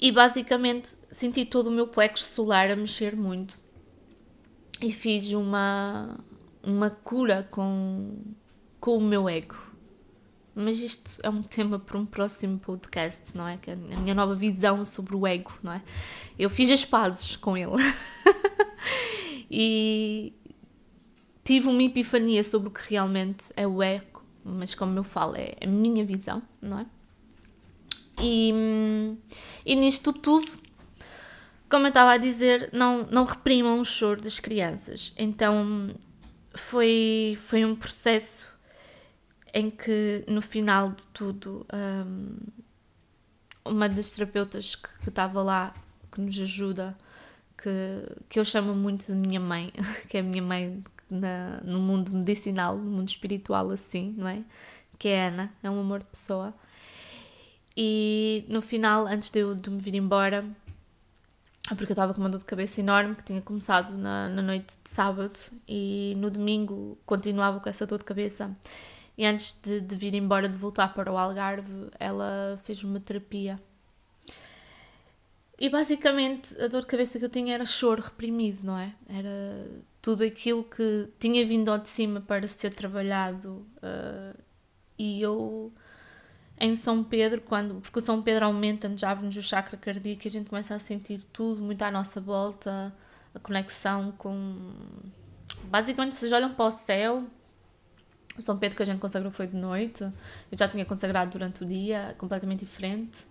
E 0.00 0.10
basicamente 0.10 0.88
senti 1.08 1.44
todo 1.44 1.68
o 1.68 1.70
meu 1.70 1.86
plexo 1.86 2.24
solar 2.34 2.70
a 2.70 2.76
mexer 2.76 3.16
muito 3.16 3.56
e 4.80 4.92
fiz 4.92 5.32
uma, 5.32 6.18
uma 6.62 6.90
cura 6.90 7.46
com, 7.50 8.16
com 8.80 8.96
o 8.96 9.00
meu 9.00 9.28
ego. 9.28 9.56
Mas 10.54 10.80
isto 10.80 11.12
é 11.22 11.30
um 11.30 11.42
tema 11.42 11.78
para 11.78 11.96
um 11.96 12.04
próximo 12.04 12.58
podcast, 12.58 13.36
não 13.36 13.46
é? 13.46 13.56
Que 13.56 13.70
é 13.70 13.74
a 13.74 13.76
minha 13.76 14.14
nova 14.14 14.34
visão 14.34 14.84
sobre 14.84 15.14
o 15.14 15.26
ego, 15.26 15.52
não 15.62 15.72
é? 15.72 15.82
Eu 16.36 16.50
fiz 16.50 16.70
as 16.70 16.84
pazes 16.84 17.36
com 17.36 17.56
ele. 17.56 17.76
e 19.50 20.32
tive 21.44 21.68
uma 21.68 21.82
epifania 21.82 22.42
sobre 22.42 22.68
o 22.68 22.70
que 22.72 22.90
realmente 22.90 23.44
é 23.56 23.66
o 23.66 23.82
eco, 23.82 24.24
mas 24.44 24.74
como 24.74 24.98
eu 24.98 25.04
falo, 25.04 25.36
é 25.36 25.54
a 25.62 25.66
minha 25.66 26.04
visão, 26.04 26.42
não 26.60 26.80
é? 26.80 26.86
E, 28.20 28.52
e 29.64 29.76
nisto 29.76 30.12
tudo, 30.12 30.58
como 31.68 31.86
eu 31.86 31.88
estava 31.88 32.12
a 32.12 32.16
dizer, 32.16 32.70
não, 32.72 33.06
não 33.06 33.24
reprimam 33.24 33.80
o 33.80 33.84
choro 33.84 34.20
das 34.20 34.40
crianças. 34.40 35.12
Então 35.16 35.94
foi, 36.54 37.38
foi 37.40 37.64
um 37.64 37.74
processo 37.74 38.46
em 39.52 39.70
que 39.70 40.24
no 40.28 40.42
final 40.42 40.92
de 40.92 41.06
tudo 41.08 41.66
um, 41.72 42.36
uma 43.64 43.88
das 43.88 44.12
terapeutas 44.12 44.74
que 44.74 45.08
estava 45.08 45.42
lá 45.42 45.74
que 46.12 46.20
nos 46.20 46.38
ajuda 46.38 46.96
que, 47.56 47.70
que 48.28 48.38
eu 48.38 48.44
chamo 48.44 48.74
muito 48.74 49.06
de 49.06 49.14
minha 49.14 49.40
mãe 49.40 49.72
que 50.08 50.16
é 50.16 50.20
a 50.20 50.22
minha 50.22 50.42
mãe 50.42 50.82
na, 51.10 51.60
no 51.62 51.80
mundo 51.80 52.12
medicinal 52.12 52.76
no 52.76 52.90
mundo 52.90 53.08
espiritual 53.08 53.70
assim 53.70 54.14
não 54.16 54.28
é 54.28 54.42
que 54.98 55.08
é 55.08 55.24
a 55.24 55.28
Ana 55.28 55.52
é 55.62 55.70
um 55.70 55.80
amor 55.80 56.00
de 56.00 56.06
pessoa 56.06 56.54
e 57.76 58.44
no 58.48 58.60
final 58.60 59.06
antes 59.06 59.30
de 59.30 59.40
eu 59.40 59.54
de 59.54 59.70
me 59.70 59.80
vir 59.80 59.94
embora 59.94 60.44
porque 61.76 61.92
eu 61.92 61.94
estava 61.94 62.14
com 62.14 62.20
uma 62.20 62.28
dor 62.28 62.38
de 62.38 62.44
cabeça 62.44 62.80
enorme 62.80 63.14
que 63.14 63.24
tinha 63.24 63.42
começado 63.42 63.96
na, 63.96 64.28
na 64.28 64.42
noite 64.42 64.76
de 64.82 64.90
sábado 64.90 65.34
e 65.66 66.14
no 66.16 66.30
domingo 66.30 66.98
continuava 67.04 67.60
com 67.60 67.68
essa 67.68 67.86
dor 67.86 67.98
de 67.98 68.04
cabeça 68.04 68.56
e 69.18 69.26
antes 69.26 69.60
de, 69.60 69.80
de 69.80 69.96
vir 69.96 70.14
embora, 70.14 70.48
de 70.48 70.56
voltar 70.56 70.94
para 70.94 71.12
o 71.12 71.18
Algarve, 71.18 71.90
ela 71.98 72.58
fez 72.62 72.84
uma 72.84 73.00
terapia. 73.00 73.60
E 75.58 75.68
basicamente 75.68 76.56
a 76.62 76.68
dor 76.68 76.82
de 76.82 76.86
cabeça 76.86 77.18
que 77.18 77.24
eu 77.24 77.28
tinha 77.28 77.54
era 77.54 77.66
choro 77.66 78.00
reprimido, 78.00 78.62
não 78.62 78.78
é? 78.78 78.94
Era 79.08 79.66
tudo 80.00 80.22
aquilo 80.22 80.62
que 80.62 81.08
tinha 81.18 81.44
vindo 81.44 81.68
ao 81.68 81.78
de 81.78 81.88
cima 81.88 82.20
para 82.20 82.46
ser 82.46 82.72
trabalhado. 82.72 83.66
Uh, 83.78 84.38
e 84.96 85.20
eu, 85.20 85.72
em 86.60 86.74
São 86.74 87.04
Pedro, 87.04 87.40
quando, 87.40 87.80
porque 87.80 87.98
o 87.98 88.02
São 88.02 88.22
Pedro 88.22 88.46
aumenta, 88.46 88.90
já 88.96 89.10
abre-nos 89.10 89.36
o 89.36 89.42
chakra 89.42 89.76
cardíaco 89.76 90.22
e 90.24 90.28
a 90.28 90.30
gente 90.30 90.48
começa 90.48 90.74
a 90.74 90.78
sentir 90.78 91.24
tudo 91.32 91.62
muito 91.62 91.82
à 91.82 91.90
nossa 91.90 92.20
volta, 92.20 92.92
a 93.34 93.38
conexão 93.38 94.12
com. 94.18 94.72
Basicamente, 95.64 96.16
vocês 96.16 96.32
olham 96.32 96.54
para 96.54 96.64
o 96.66 96.70
céu 96.70 97.24
o 98.38 98.42
São 98.42 98.56
Pedro 98.56 98.76
que 98.76 98.82
a 98.82 98.86
gente 98.86 99.00
consagrou 99.00 99.32
foi 99.32 99.48
de 99.48 99.56
noite. 99.56 100.02
Eu 100.02 100.56
já 100.56 100.68
tinha 100.68 100.84
consagrado 100.84 101.32
durante 101.32 101.64
o 101.64 101.66
dia, 101.66 102.14
completamente 102.16 102.60
diferente. 102.60 103.26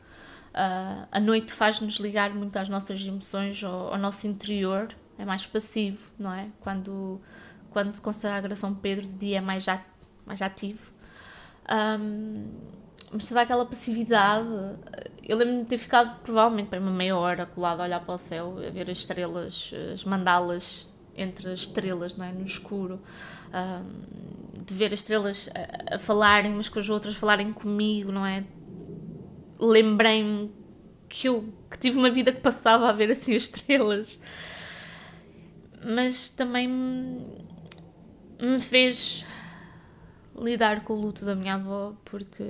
Uh, 0.50 1.08
a 1.12 1.20
noite 1.20 1.54
faz-nos 1.54 1.96
ligar 1.96 2.34
muito 2.34 2.58
às 2.58 2.68
nossas 2.68 3.06
emoções, 3.06 3.64
ao, 3.64 3.94
ao, 3.94 3.98
nosso 3.98 4.28
interior. 4.28 4.90
É 5.18 5.24
mais 5.24 5.48
passivo, 5.48 6.12
não 6.20 6.34
é? 6.34 6.50
Quando, 6.60 7.22
quando 7.70 7.94
se 7.94 8.02
consagra 8.02 8.56
São 8.56 8.76
Pedro 8.76 9.08
de 9.08 9.14
dia 9.14 9.38
é 9.38 9.42
mais, 9.42 9.66
mais 10.26 10.42
ativo. 10.42 10.92
Um, 11.70 12.52
mas 13.12 13.32
aquela 13.36 13.66
passividade. 13.66 14.48
Eu 15.24 15.38
lembro-me 15.38 15.62
de 15.62 15.68
ter 15.68 15.78
ficado 15.78 16.20
provavelmente 16.22 16.70
para 16.70 16.80
uma 16.80 16.92
meia 16.92 17.16
hora 17.18 17.46
colado 17.46 17.82
a 17.82 17.84
olhar 17.84 18.00
para 18.00 18.16
o 18.16 18.18
céu, 18.18 18.58
a 18.66 18.70
ver 18.70 18.90
as 18.90 19.00
estrelas, 19.00 19.72
as 19.94 20.04
mandalas 20.04 20.88
entre 21.16 21.50
as 21.50 21.62
estrelas, 21.62 22.16
não 22.16 22.26
é? 22.26 22.32
no 22.32 22.46
escuro 22.46 23.02
de 24.66 24.74
ver 24.74 24.94
as 24.94 25.00
estrelas 25.00 25.50
a, 25.90 25.96
a, 25.96 26.00
falarem 26.00 26.54
umas 26.54 26.68
com 26.68 26.80
as 26.80 26.90
outras, 26.90 27.16
falarem 27.16 27.54
comigo, 27.54 28.12
não 28.12 28.26
é? 28.26 28.44
Lembrei-me 29.60 30.52
que 31.08 31.28
eu 31.28 31.54
que 31.70 31.78
tive 31.78 31.98
uma 31.98 32.10
vida 32.10 32.32
que 32.32 32.42
passava 32.42 32.90
a 32.90 32.92
ver 32.92 33.12
assim 33.12 33.36
as 33.36 33.44
estrelas, 33.44 34.20
mas 35.84 36.30
também 36.30 36.68
me 36.68 38.60
fez 38.60 39.26
lidar 40.38 40.84
com 40.84 40.94
o 40.94 41.02
luto 41.02 41.26
da 41.26 41.36
minha 41.36 41.56
avó, 41.56 41.96
porque 42.06 42.44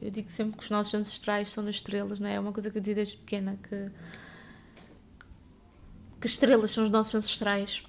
eu 0.00 0.10
digo 0.10 0.30
sempre 0.30 0.56
que 0.58 0.64
os 0.64 0.70
nossos 0.70 0.94
ancestrais 0.94 1.50
são 1.50 1.62
nas 1.62 1.76
estrelas, 1.76 2.18
não 2.18 2.28
é? 2.28 2.34
É 2.34 2.40
uma 2.40 2.52
coisa 2.52 2.70
que 2.70 2.78
eu 2.78 2.80
dizia 2.80 2.94
desde 2.94 3.16
pequena 3.16 3.58
que 3.62 3.90
que 6.18 6.26
estrelas 6.26 6.70
são 6.70 6.84
os 6.84 6.90
nossos 6.90 7.14
ancestrais 7.14 7.84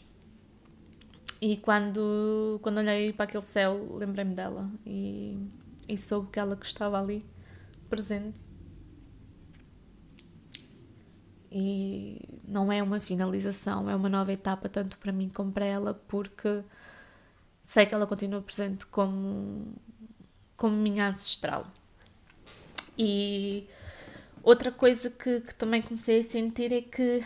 e 1.42 1.58
quando, 1.58 2.60
quando 2.64 2.78
olhei 2.78 3.14
para 3.14 3.26
aquele 3.26 3.44
céu, 3.44 3.96
lembrei-me 3.98 4.34
dela 4.34 4.70
e, 4.86 5.38
e 5.88 5.98
soube 5.98 6.30
que 6.32 6.40
ela 6.40 6.56
que 6.56 6.66
estava 6.66 7.00
ali, 7.00 7.24
presente. 7.90 8.50
E 11.52 12.42
não 12.48 12.72
é 12.72 12.82
uma 12.82 13.00
finalização, 13.00 13.90
é 13.90 13.96
uma 13.96 14.10
nova 14.10 14.34
etapa, 14.34 14.68
tanto 14.68 14.98
para 14.98 15.12
mim 15.12 15.30
como 15.30 15.52
para 15.52 15.66
ela, 15.66 15.94
porque 15.94 16.64
sei 17.68 17.86
que 17.86 17.94
ela 17.94 18.08
continua 18.08 18.42
presente 18.42 18.86
como, 18.86 19.76
como 20.56 20.74
minha 20.74 21.10
ancestral. 21.10 21.68
E 22.98 23.68
outra 24.42 24.72
coisa 24.72 25.10
que, 25.10 25.42
que 25.42 25.54
também 25.54 25.82
comecei 25.82 26.22
a 26.22 26.24
sentir 26.24 26.72
é 26.72 26.82
que 26.82 27.22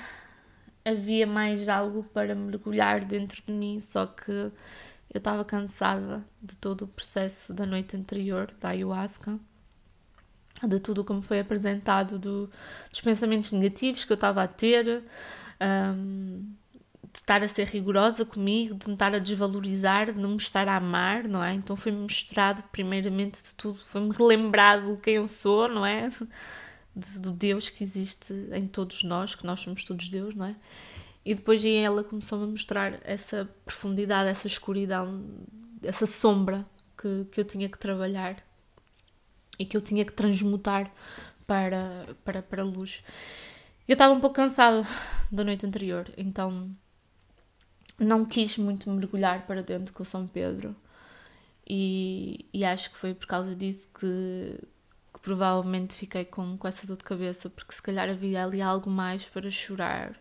havia 0.83 1.27
mais 1.27 1.69
algo 1.69 2.03
para 2.05 2.33
mergulhar 2.33 3.05
dentro 3.05 3.39
de 3.45 3.51
mim, 3.53 3.79
só 3.79 4.07
que 4.07 4.31
eu 4.31 4.51
estava 5.13 5.45
cansada 5.45 6.25
de 6.41 6.57
todo 6.57 6.85
o 6.85 6.87
processo 6.87 7.53
da 7.53 7.67
noite 7.67 7.95
anterior 7.95 8.51
da 8.59 8.69
ayahuasca, 8.69 9.39
de 10.63 10.79
tudo 10.79 11.05
como 11.05 11.21
foi 11.21 11.39
apresentado, 11.39 12.17
do, 12.17 12.49
dos 12.89 12.99
pensamentos 12.99 13.51
negativos 13.51 14.03
que 14.03 14.11
eu 14.11 14.15
estava 14.15 14.41
a 14.41 14.47
ter, 14.47 15.03
um, 15.95 16.51
de 17.13 17.19
estar 17.19 17.43
a 17.43 17.47
ser 17.47 17.67
rigorosa 17.67 18.25
comigo, 18.25 18.75
de 18.75 18.87
me 18.87 18.93
estar 18.93 19.13
a 19.13 19.19
desvalorizar, 19.19 20.13
de 20.13 20.19
não 20.19 20.31
me 20.31 20.37
estar 20.37 20.67
a 20.67 20.77
amar, 20.77 21.27
não 21.27 21.43
é? 21.43 21.53
Então 21.53 21.75
foi-me 21.75 21.99
mostrado, 21.99 22.63
primeiramente 22.71 23.41
de 23.41 23.53
tudo, 23.55 23.79
foi-me 23.85 24.11
relembrado 24.11 24.99
quem 25.03 25.15
eu 25.15 25.27
sou, 25.27 25.67
não 25.67 25.85
é? 25.85 26.09
de, 26.95 27.19
do 27.19 27.31
Deus 27.31 27.69
que 27.69 27.83
existe 27.83 28.33
em 28.53 28.67
todos 28.67 29.03
nós, 29.03 29.35
que 29.35 29.45
nós 29.45 29.59
somos 29.59 29.83
todos 29.83 30.09
Deus, 30.09 30.35
não 30.35 30.45
é? 30.45 30.55
E 31.23 31.35
depois 31.35 31.63
aí 31.63 31.75
ela 31.75 32.03
começou-me 32.03 32.45
a 32.45 32.47
mostrar 32.47 32.99
essa 33.03 33.47
profundidade, 33.65 34.29
essa 34.29 34.47
escuridão, 34.47 35.23
essa 35.83 36.07
sombra 36.07 36.65
que, 36.97 37.25
que 37.31 37.39
eu 37.39 37.45
tinha 37.45 37.69
que 37.69 37.77
trabalhar 37.77 38.37
e 39.59 39.65
que 39.65 39.77
eu 39.77 39.81
tinha 39.81 40.03
que 40.03 40.13
transmutar 40.13 40.91
para, 41.45 42.07
para, 42.23 42.41
para 42.41 42.61
a 42.63 42.65
luz. 42.65 43.03
Eu 43.87 43.93
estava 43.93 44.13
um 44.13 44.19
pouco 44.19 44.35
cansada 44.35 44.85
da 45.31 45.43
noite 45.43 45.65
anterior, 45.65 46.09
então 46.17 46.71
não 48.01 48.25
quis 48.25 48.57
muito 48.57 48.89
mergulhar 48.89 49.45
para 49.45 49.63
dentro 49.63 49.93
com 49.93 50.03
o 50.03 50.05
São 50.05 50.27
Pedro. 50.27 50.75
E, 51.67 52.45
e 52.53 52.65
acho 52.65 52.91
que 52.91 52.97
foi 52.97 53.13
por 53.13 53.27
causa 53.27 53.55
disso 53.55 53.87
que, 53.97 54.59
provavelmente 55.21 55.93
fiquei 55.93 56.25
com, 56.25 56.57
com 56.57 56.67
essa 56.67 56.85
dor 56.87 56.97
de 56.97 57.03
cabeça, 57.03 57.49
porque 57.49 57.73
se 57.73 57.81
calhar 57.81 58.09
havia 58.09 58.43
ali 58.43 58.61
algo 58.61 58.89
mais 58.89 59.25
para 59.25 59.49
chorar 59.49 60.19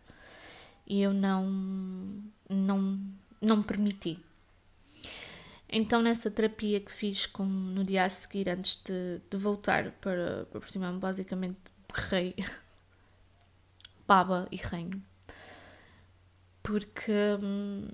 e 0.87 1.01
eu 1.03 1.13
não, 1.13 2.23
não, 2.49 3.01
não 3.41 3.63
permiti. 3.63 4.19
Então, 5.69 6.03
nessa 6.03 6.31
terapia 6.31 6.81
que 6.81 6.91
fiz 6.91 7.27
com, 7.27 7.45
no 7.45 7.85
dia 7.85 8.05
a 8.05 8.09
seguir, 8.09 8.49
antes 8.49 8.83
de, 8.85 9.21
de 9.31 9.37
voltar 9.37 9.93
para, 9.93 10.47
para 10.51 10.61
Portimão, 10.61 10.99
basicamente 10.99 11.59
rei, 12.11 12.35
baba 14.07 14.49
e 14.51 14.57
reino. 14.57 15.01
Porque 16.71 17.13
hum, 17.43 17.89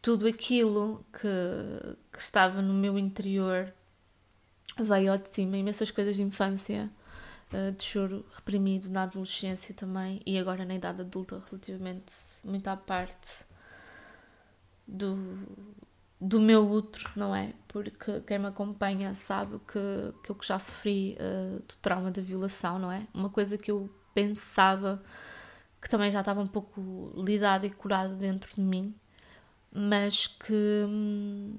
tudo 0.00 0.26
aquilo 0.26 1.06
que, 1.12 1.96
que 2.12 2.18
estava 2.18 2.60
no 2.60 2.74
meu 2.74 2.98
interior 2.98 3.72
veio 4.80 5.12
ao 5.12 5.18
de 5.18 5.28
cima 5.28 5.56
imensas 5.56 5.92
coisas 5.92 6.16
de 6.16 6.22
infância, 6.22 6.90
uh, 7.52 7.70
de 7.70 7.84
choro 7.84 8.26
reprimido 8.34 8.90
na 8.90 9.04
adolescência 9.04 9.72
também 9.76 10.20
e 10.26 10.36
agora 10.40 10.64
na 10.64 10.74
idade 10.74 11.02
adulta, 11.02 11.40
relativamente 11.48 12.12
muito 12.42 12.66
à 12.66 12.76
parte 12.76 13.30
do, 14.84 15.16
do 16.20 16.40
meu 16.40 16.68
útero, 16.68 17.10
não 17.14 17.32
é? 17.32 17.52
Porque 17.68 18.22
quem 18.22 18.40
me 18.40 18.46
acompanha 18.46 19.14
sabe 19.14 19.60
que, 19.60 20.12
que 20.24 20.30
eu 20.32 20.36
já 20.42 20.58
sofri 20.58 21.16
uh, 21.20 21.60
do 21.60 21.76
trauma 21.76 22.10
da 22.10 22.20
violação, 22.20 22.80
não 22.80 22.90
é? 22.90 23.06
Uma 23.14 23.30
coisa 23.30 23.56
que 23.56 23.70
eu 23.70 23.88
pensava 24.12 25.00
que 25.82 25.88
também 25.88 26.10
já 26.10 26.20
estava 26.20 26.40
um 26.40 26.46
pouco 26.46 27.12
lidada 27.16 27.66
e 27.66 27.70
curada 27.70 28.14
dentro 28.14 28.54
de 28.54 28.60
mim, 28.62 28.94
mas 29.70 30.26
que. 30.26 30.84
Hum, 30.86 31.56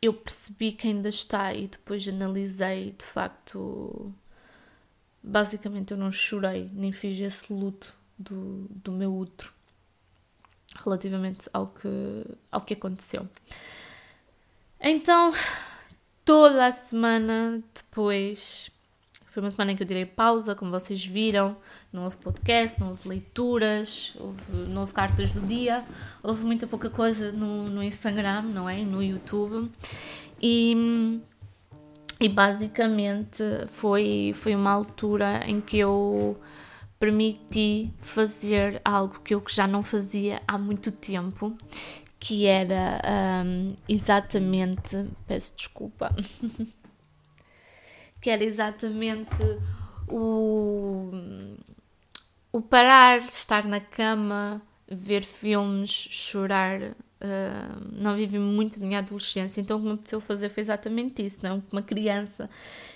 eu 0.00 0.12
percebi 0.12 0.72
que 0.72 0.88
ainda 0.88 1.08
está 1.08 1.54
e 1.54 1.68
depois 1.68 2.08
analisei 2.08 2.90
de 2.90 3.04
facto 3.04 4.12
basicamente 5.22 5.92
eu 5.92 5.96
não 5.96 6.10
chorei 6.10 6.68
nem 6.72 6.90
fiz 6.90 7.20
esse 7.20 7.52
luto 7.52 7.96
do, 8.18 8.66
do 8.68 8.90
meu 8.90 9.16
útero 9.16 9.52
relativamente 10.84 11.48
ao 11.52 11.68
que, 11.68 12.24
ao 12.50 12.62
que 12.62 12.74
aconteceu. 12.74 13.28
Então, 14.80 15.32
toda 16.24 16.66
a 16.66 16.72
semana 16.72 17.62
depois 17.74 18.70
Foi 19.32 19.42
uma 19.42 19.50
semana 19.50 19.72
em 19.72 19.76
que 19.76 19.82
eu 19.82 19.86
tirei 19.86 20.04
pausa, 20.04 20.54
como 20.54 20.70
vocês 20.70 21.02
viram. 21.06 21.56
Não 21.90 22.04
houve 22.04 22.18
podcast, 22.18 22.78
não 22.78 22.90
houve 22.90 23.08
leituras, 23.08 24.14
houve, 24.20 24.68
não 24.68 24.82
houve 24.82 24.92
cartas 24.92 25.32
do 25.32 25.40
dia, 25.40 25.86
houve 26.22 26.44
muita 26.44 26.66
pouca 26.66 26.90
coisa 26.90 27.32
no, 27.32 27.70
no 27.70 27.82
Instagram, 27.82 28.42
não 28.42 28.68
é? 28.68 28.84
No 28.84 29.02
YouTube. 29.02 29.70
E, 30.38 31.18
e 32.20 32.28
basicamente 32.28 33.42
foi, 33.68 34.32
foi 34.34 34.54
uma 34.54 34.70
altura 34.70 35.44
em 35.46 35.62
que 35.62 35.78
eu 35.78 36.38
permiti 37.00 37.90
fazer 38.00 38.82
algo 38.84 39.18
que 39.20 39.34
eu 39.34 39.42
já 39.48 39.66
não 39.66 39.82
fazia 39.82 40.42
há 40.46 40.58
muito 40.58 40.92
tempo, 40.92 41.56
que 42.20 42.44
era 42.44 43.00
um, 43.46 43.74
exatamente. 43.88 45.06
Peço 45.26 45.56
desculpa. 45.56 46.14
que 48.22 48.30
era 48.30 48.42
exatamente 48.42 49.36
o, 50.08 51.10
o 52.50 52.62
parar, 52.62 53.18
estar 53.26 53.66
na 53.66 53.80
cama, 53.80 54.62
ver 54.88 55.22
filmes, 55.24 55.90
chorar. 55.90 56.80
Uh, 56.80 57.92
não 57.92 58.16
vivi 58.16 58.38
muito 58.38 58.80
minha 58.80 58.98
adolescência, 58.98 59.60
então 59.60 59.76
o 59.76 59.80
que 59.80 59.86
me 59.86 59.92
apeteceu 59.92 60.20
fazer 60.20 60.48
foi 60.48 60.60
exatamente 60.60 61.24
isso, 61.24 61.38
não? 61.42 61.56
É? 61.56 61.62
Uma 61.70 61.82
criança 61.82 62.50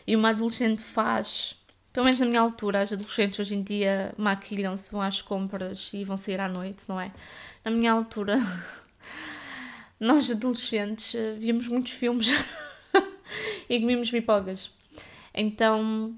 e 0.05 0.17
uma 0.17 0.31
adolescente 0.31 0.83
faz 0.83 1.57
pelo 1.97 2.05
menos 2.05 2.21
na 2.21 2.27
minha 2.27 2.43
altura, 2.43 2.83
as 2.83 2.93
adolescentes 2.93 3.39
hoje 3.41 3.55
em 3.55 3.63
dia 3.63 4.13
maquilham-se, 4.19 4.91
vão 4.91 5.01
às 5.01 5.23
compras 5.23 5.91
e 5.95 6.05
vão 6.05 6.19
sair 6.19 6.39
à 6.39 6.47
noite, 6.47 6.83
não 6.87 7.01
é? 7.01 7.11
Na 7.65 7.71
minha 7.71 7.91
altura, 7.91 8.39
nós 9.99 10.31
adolescentes 10.31 11.15
eh, 11.15 11.33
víamos 11.39 11.67
muitos 11.69 11.93
filmes 11.93 12.29
e 13.67 13.81
comíamos 13.81 14.11
pipocas. 14.11 14.76
Então, 15.37 16.17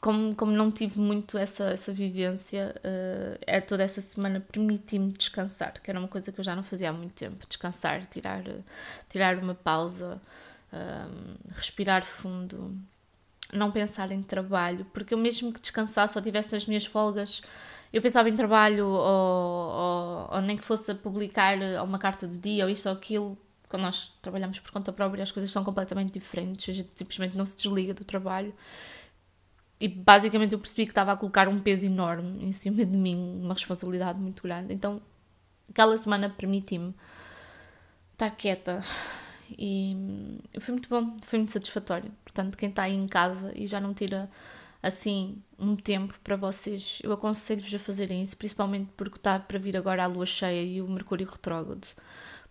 como, 0.00 0.34
como 0.34 0.52
não 0.52 0.70
tive 0.70 0.98
muito 0.98 1.38
essa, 1.38 1.70
essa 1.70 1.92
vivência, 1.92 2.74
uh, 2.78 3.38
é 3.46 3.60
toda 3.60 3.84
essa 3.84 4.00
semana 4.00 4.40
permiti-me 4.40 5.12
descansar, 5.12 5.74
que 5.74 5.90
era 5.90 5.98
uma 5.98 6.08
coisa 6.08 6.32
que 6.32 6.40
eu 6.40 6.44
já 6.44 6.56
não 6.56 6.62
fazia 6.62 6.90
há 6.90 6.92
muito 6.92 7.14
tempo. 7.14 7.46
Descansar, 7.46 8.06
tirar, 8.06 8.42
tirar 9.08 9.38
uma 9.38 9.54
pausa, 9.54 10.20
um, 10.72 11.52
respirar 11.54 12.04
fundo 12.04 12.76
não 13.52 13.70
pensar 13.70 14.12
em 14.12 14.22
trabalho, 14.22 14.84
porque 14.92 15.14
eu 15.14 15.18
mesmo 15.18 15.52
que 15.52 15.60
descansasse 15.60 16.16
ou 16.16 16.22
tivesse 16.22 16.52
nas 16.52 16.66
minhas 16.66 16.86
folgas, 16.86 17.42
eu 17.92 18.00
pensava 18.00 18.28
em 18.28 18.36
trabalho 18.36 18.86
ou, 18.86 19.00
ou, 19.00 20.28
ou 20.32 20.40
nem 20.40 20.56
que 20.56 20.64
fosse 20.64 20.92
a 20.92 20.94
publicar 20.94 21.58
uma 21.84 21.98
carta 21.98 22.26
do 22.26 22.36
dia 22.36 22.64
ou 22.64 22.70
isto 22.70 22.88
ou 22.88 22.94
aquilo. 22.94 23.38
Quando 23.70 23.82
nós 23.82 24.12
trabalhamos 24.20 24.58
por 24.58 24.70
conta 24.72 24.92
própria, 24.92 25.22
as 25.22 25.32
coisas 25.32 25.50
são 25.50 25.64
completamente 25.64 26.12
diferentes. 26.12 26.68
A 26.68 26.76
gente 26.76 26.90
simplesmente 26.94 27.36
não 27.36 27.46
se 27.46 27.56
desliga 27.56 27.94
do 27.94 28.04
trabalho. 28.04 28.52
E 29.80 29.88
basicamente 29.88 30.52
eu 30.52 30.58
percebi 30.58 30.84
que 30.84 30.90
estava 30.90 31.12
a 31.12 31.16
colocar 31.16 31.48
um 31.48 31.58
peso 31.58 31.86
enorme 31.86 32.44
em 32.44 32.52
cima 32.52 32.84
de 32.84 32.98
mim, 32.98 33.40
uma 33.42 33.54
responsabilidade 33.54 34.18
muito 34.18 34.42
grande. 34.42 34.74
Então, 34.74 35.00
aquela 35.70 35.96
semana 35.96 36.28
permiti-me 36.28 36.94
estar 38.12 38.30
quieta, 38.32 38.84
e 39.58 39.96
foi 40.60 40.72
muito 40.72 40.88
bom, 40.88 41.16
foi 41.22 41.38
muito 41.38 41.52
satisfatório. 41.52 42.12
Portanto, 42.24 42.58
quem 42.58 42.68
está 42.68 42.82
aí 42.82 42.94
em 42.94 43.08
casa 43.08 43.52
e 43.56 43.66
já 43.66 43.80
não 43.80 43.94
tira 43.94 44.30
assim 44.82 45.42
um 45.58 45.76
tempo 45.76 46.14
para 46.22 46.36
vocês, 46.36 47.00
eu 47.02 47.12
aconselho-vos 47.12 47.74
a 47.74 47.78
fazerem 47.78 48.22
isso, 48.22 48.36
principalmente 48.36 48.90
porque 48.96 49.16
está 49.16 49.38
para 49.38 49.58
vir 49.58 49.76
agora 49.76 50.04
a 50.04 50.06
lua 50.06 50.26
cheia 50.26 50.62
e 50.62 50.82
o 50.82 50.88
Mercúrio 50.88 51.26
retrógrado. 51.26 51.86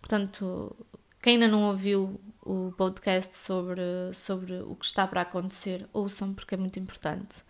Portanto, 0.00 0.74
quem 1.22 1.34
ainda 1.34 1.48
não 1.48 1.64
ouviu 1.64 2.20
o 2.42 2.72
podcast 2.72 3.36
sobre, 3.36 3.82
sobre 4.14 4.54
o 4.62 4.74
que 4.74 4.86
está 4.86 5.06
para 5.06 5.20
acontecer, 5.20 5.86
ouçam 5.92 6.32
porque 6.32 6.54
é 6.54 6.58
muito 6.58 6.78
importante. 6.78 7.42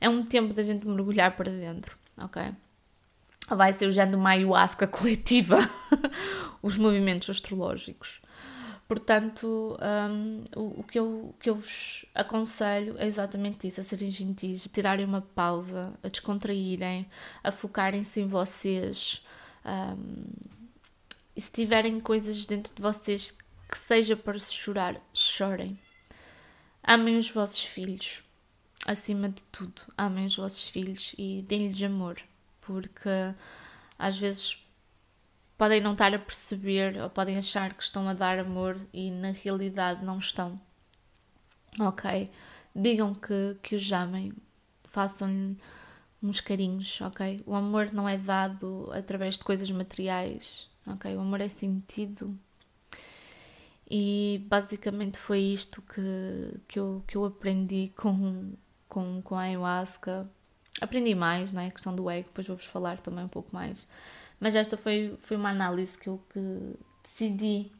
É 0.00 0.08
um 0.08 0.22
tempo 0.22 0.54
da 0.54 0.62
gente 0.62 0.86
mergulhar 0.86 1.36
para 1.36 1.50
dentro, 1.50 1.96
ok? 2.20 2.42
Vai 3.48 3.72
ser 3.72 3.86
o 3.86 3.92
género 3.92 4.16
de 4.16 4.16
uma 4.16 4.30
ayahuasca 4.30 4.86
coletiva, 4.86 5.58
os 6.62 6.78
movimentos 6.78 7.28
astrológicos. 7.28 8.20
Portanto, 8.88 9.78
um, 10.10 10.44
o, 10.56 10.80
o, 10.80 10.84
que 10.84 10.98
eu, 10.98 11.06
o 11.30 11.34
que 11.38 11.48
eu 11.50 11.54
vos 11.54 12.04
aconselho 12.14 12.96
é 12.98 13.06
exatamente 13.06 13.66
isso: 13.66 13.80
a 13.80 13.84
serem 13.84 14.10
gentis, 14.10 14.66
a 14.66 14.72
tirarem 14.72 15.06
uma 15.06 15.22
pausa, 15.22 15.92
a 16.02 16.08
descontraírem, 16.08 17.06
a 17.42 17.50
focarem-se 17.50 18.20
em 18.20 18.26
vocês. 18.26 19.24
Um, 19.64 20.61
e 21.36 21.40
se 21.40 21.50
tiverem 21.50 22.00
coisas 22.00 22.46
dentro 22.46 22.74
de 22.74 22.82
vocês 22.82 23.36
que 23.70 23.78
seja 23.78 24.16
para 24.16 24.38
se 24.38 24.54
chorar, 24.54 25.00
chorem. 25.14 25.78
Amem 26.82 27.16
os 27.16 27.30
vossos 27.30 27.64
filhos, 27.64 28.22
acima 28.86 29.28
de 29.28 29.42
tudo. 29.44 29.82
Amem 29.96 30.26
os 30.26 30.36
vossos 30.36 30.68
filhos 30.68 31.14
e 31.16 31.42
deem-lhes 31.48 31.82
amor, 31.82 32.20
porque 32.60 33.34
às 33.98 34.18
vezes 34.18 34.66
podem 35.56 35.80
não 35.80 35.92
estar 35.92 36.12
a 36.12 36.18
perceber 36.18 37.00
ou 37.00 37.08
podem 37.08 37.38
achar 37.38 37.72
que 37.72 37.82
estão 37.82 38.08
a 38.08 38.14
dar 38.14 38.38
amor 38.38 38.76
e 38.92 39.10
na 39.10 39.30
realidade 39.30 40.04
não 40.04 40.18
estão. 40.18 40.60
Ok? 41.80 42.30
Digam 42.74 43.14
que, 43.14 43.56
que 43.62 43.76
os 43.76 43.92
amem, 43.92 44.32
façam-lhe 44.84 45.56
uns 46.22 46.40
carinhos, 46.40 47.00
ok? 47.00 47.40
O 47.46 47.54
amor 47.54 47.92
não 47.92 48.08
é 48.08 48.18
dado 48.18 48.90
através 48.92 49.38
de 49.38 49.44
coisas 49.44 49.70
materiais, 49.70 50.68
ok? 50.86 51.16
O 51.16 51.20
amor 51.20 51.40
é 51.40 51.48
sentido. 51.48 52.36
E 53.90 54.44
basicamente 54.48 55.18
foi 55.18 55.40
isto 55.40 55.82
que, 55.82 56.60
que, 56.66 56.78
eu, 56.78 57.04
que 57.06 57.16
eu 57.16 57.24
aprendi 57.24 57.92
com, 57.96 58.52
com, 58.88 59.20
com 59.22 59.34
a 59.36 59.42
ayahuasca. 59.42 60.28
Aprendi 60.80 61.14
mais, 61.14 61.52
né? 61.52 61.66
A 61.66 61.70
questão 61.70 61.94
do 61.94 62.08
ego, 62.08 62.28
depois 62.28 62.46
vou-vos 62.46 62.64
falar 62.64 63.00
também 63.00 63.24
um 63.24 63.28
pouco 63.28 63.54
mais. 63.54 63.86
Mas 64.40 64.54
esta 64.54 64.76
foi, 64.76 65.16
foi 65.20 65.36
uma 65.36 65.50
análise 65.50 65.96
que 65.98 66.08
eu 66.08 66.20
que 66.32 66.76
decidi 67.02 67.70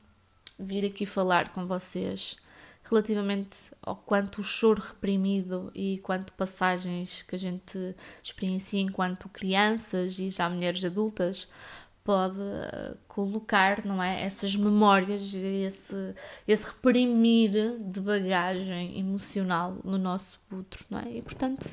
vir 0.59 0.85
aqui 0.85 1.07
falar 1.07 1.53
com 1.53 1.67
vocês 1.67 2.37
relativamente 2.85 3.57
ao 3.81 3.97
quanto 3.97 4.41
o 4.41 4.45
choro 4.45 4.81
reprimido 4.81 5.71
e 5.75 5.99
quanto 5.99 6.33
passagens 6.33 7.23
que 7.23 7.35
a 7.35 7.39
gente 7.39 7.95
experiencia 8.23 8.81
enquanto 8.81 9.29
crianças 9.29 10.19
e 10.19 10.31
já 10.31 10.49
mulheres 10.49 10.85
adultas 10.85 11.51
pode 12.05 12.41
eh, 12.41 12.97
colocar, 13.07 13.85
não 13.85 14.03
é, 14.03 14.25
essas 14.25 14.57
memórias, 14.57 15.35
esse, 15.35 16.15
esse 16.47 16.67
reprimir 16.67 17.79
de 17.79 18.01
bagagem 18.01 18.99
emocional 18.99 19.79
no 19.85 19.99
nosso 19.99 20.39
útero, 20.51 20.85
não 20.91 20.99
é? 20.99 21.17
E 21.17 21.23
portanto 21.23 21.69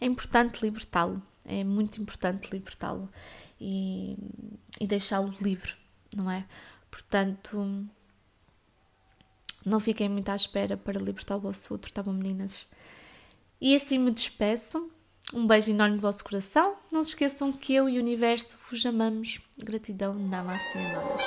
é 0.00 0.06
importante 0.06 0.62
libertá-lo, 0.62 1.22
é 1.44 1.64
muito 1.64 2.00
importante 2.00 2.50
libertá-lo 2.52 3.08
e, 3.60 4.16
e 4.80 4.86
deixá-lo 4.86 5.34
livre, 5.40 5.74
não 6.16 6.30
é? 6.30 6.46
Portanto, 6.90 7.86
não 9.64 9.80
fiquem 9.80 10.08
muito 10.08 10.28
à 10.28 10.36
espera 10.36 10.76
para 10.76 11.00
libertar 11.00 11.36
o 11.36 11.40
vosso 11.40 11.72
outro, 11.72 11.92
tá 11.92 12.02
bom, 12.02 12.12
meninas? 12.12 12.68
E 13.60 13.76
assim 13.76 13.98
me 13.98 14.10
despeço. 14.10 14.90
Um 15.32 15.46
beijo 15.46 15.70
enorme 15.70 15.96
no 15.96 16.02
vosso 16.02 16.22
coração. 16.22 16.74
Não 16.90 17.02
se 17.02 17.10
esqueçam 17.10 17.52
que 17.52 17.74
eu 17.74 17.88
e 17.88 17.98
o 17.98 18.02
universo 18.02 18.58
vos 18.70 18.84
amamos. 18.84 19.40
Gratidão, 19.62 20.14
Namaste, 20.14 20.76
amadas. 20.76 21.22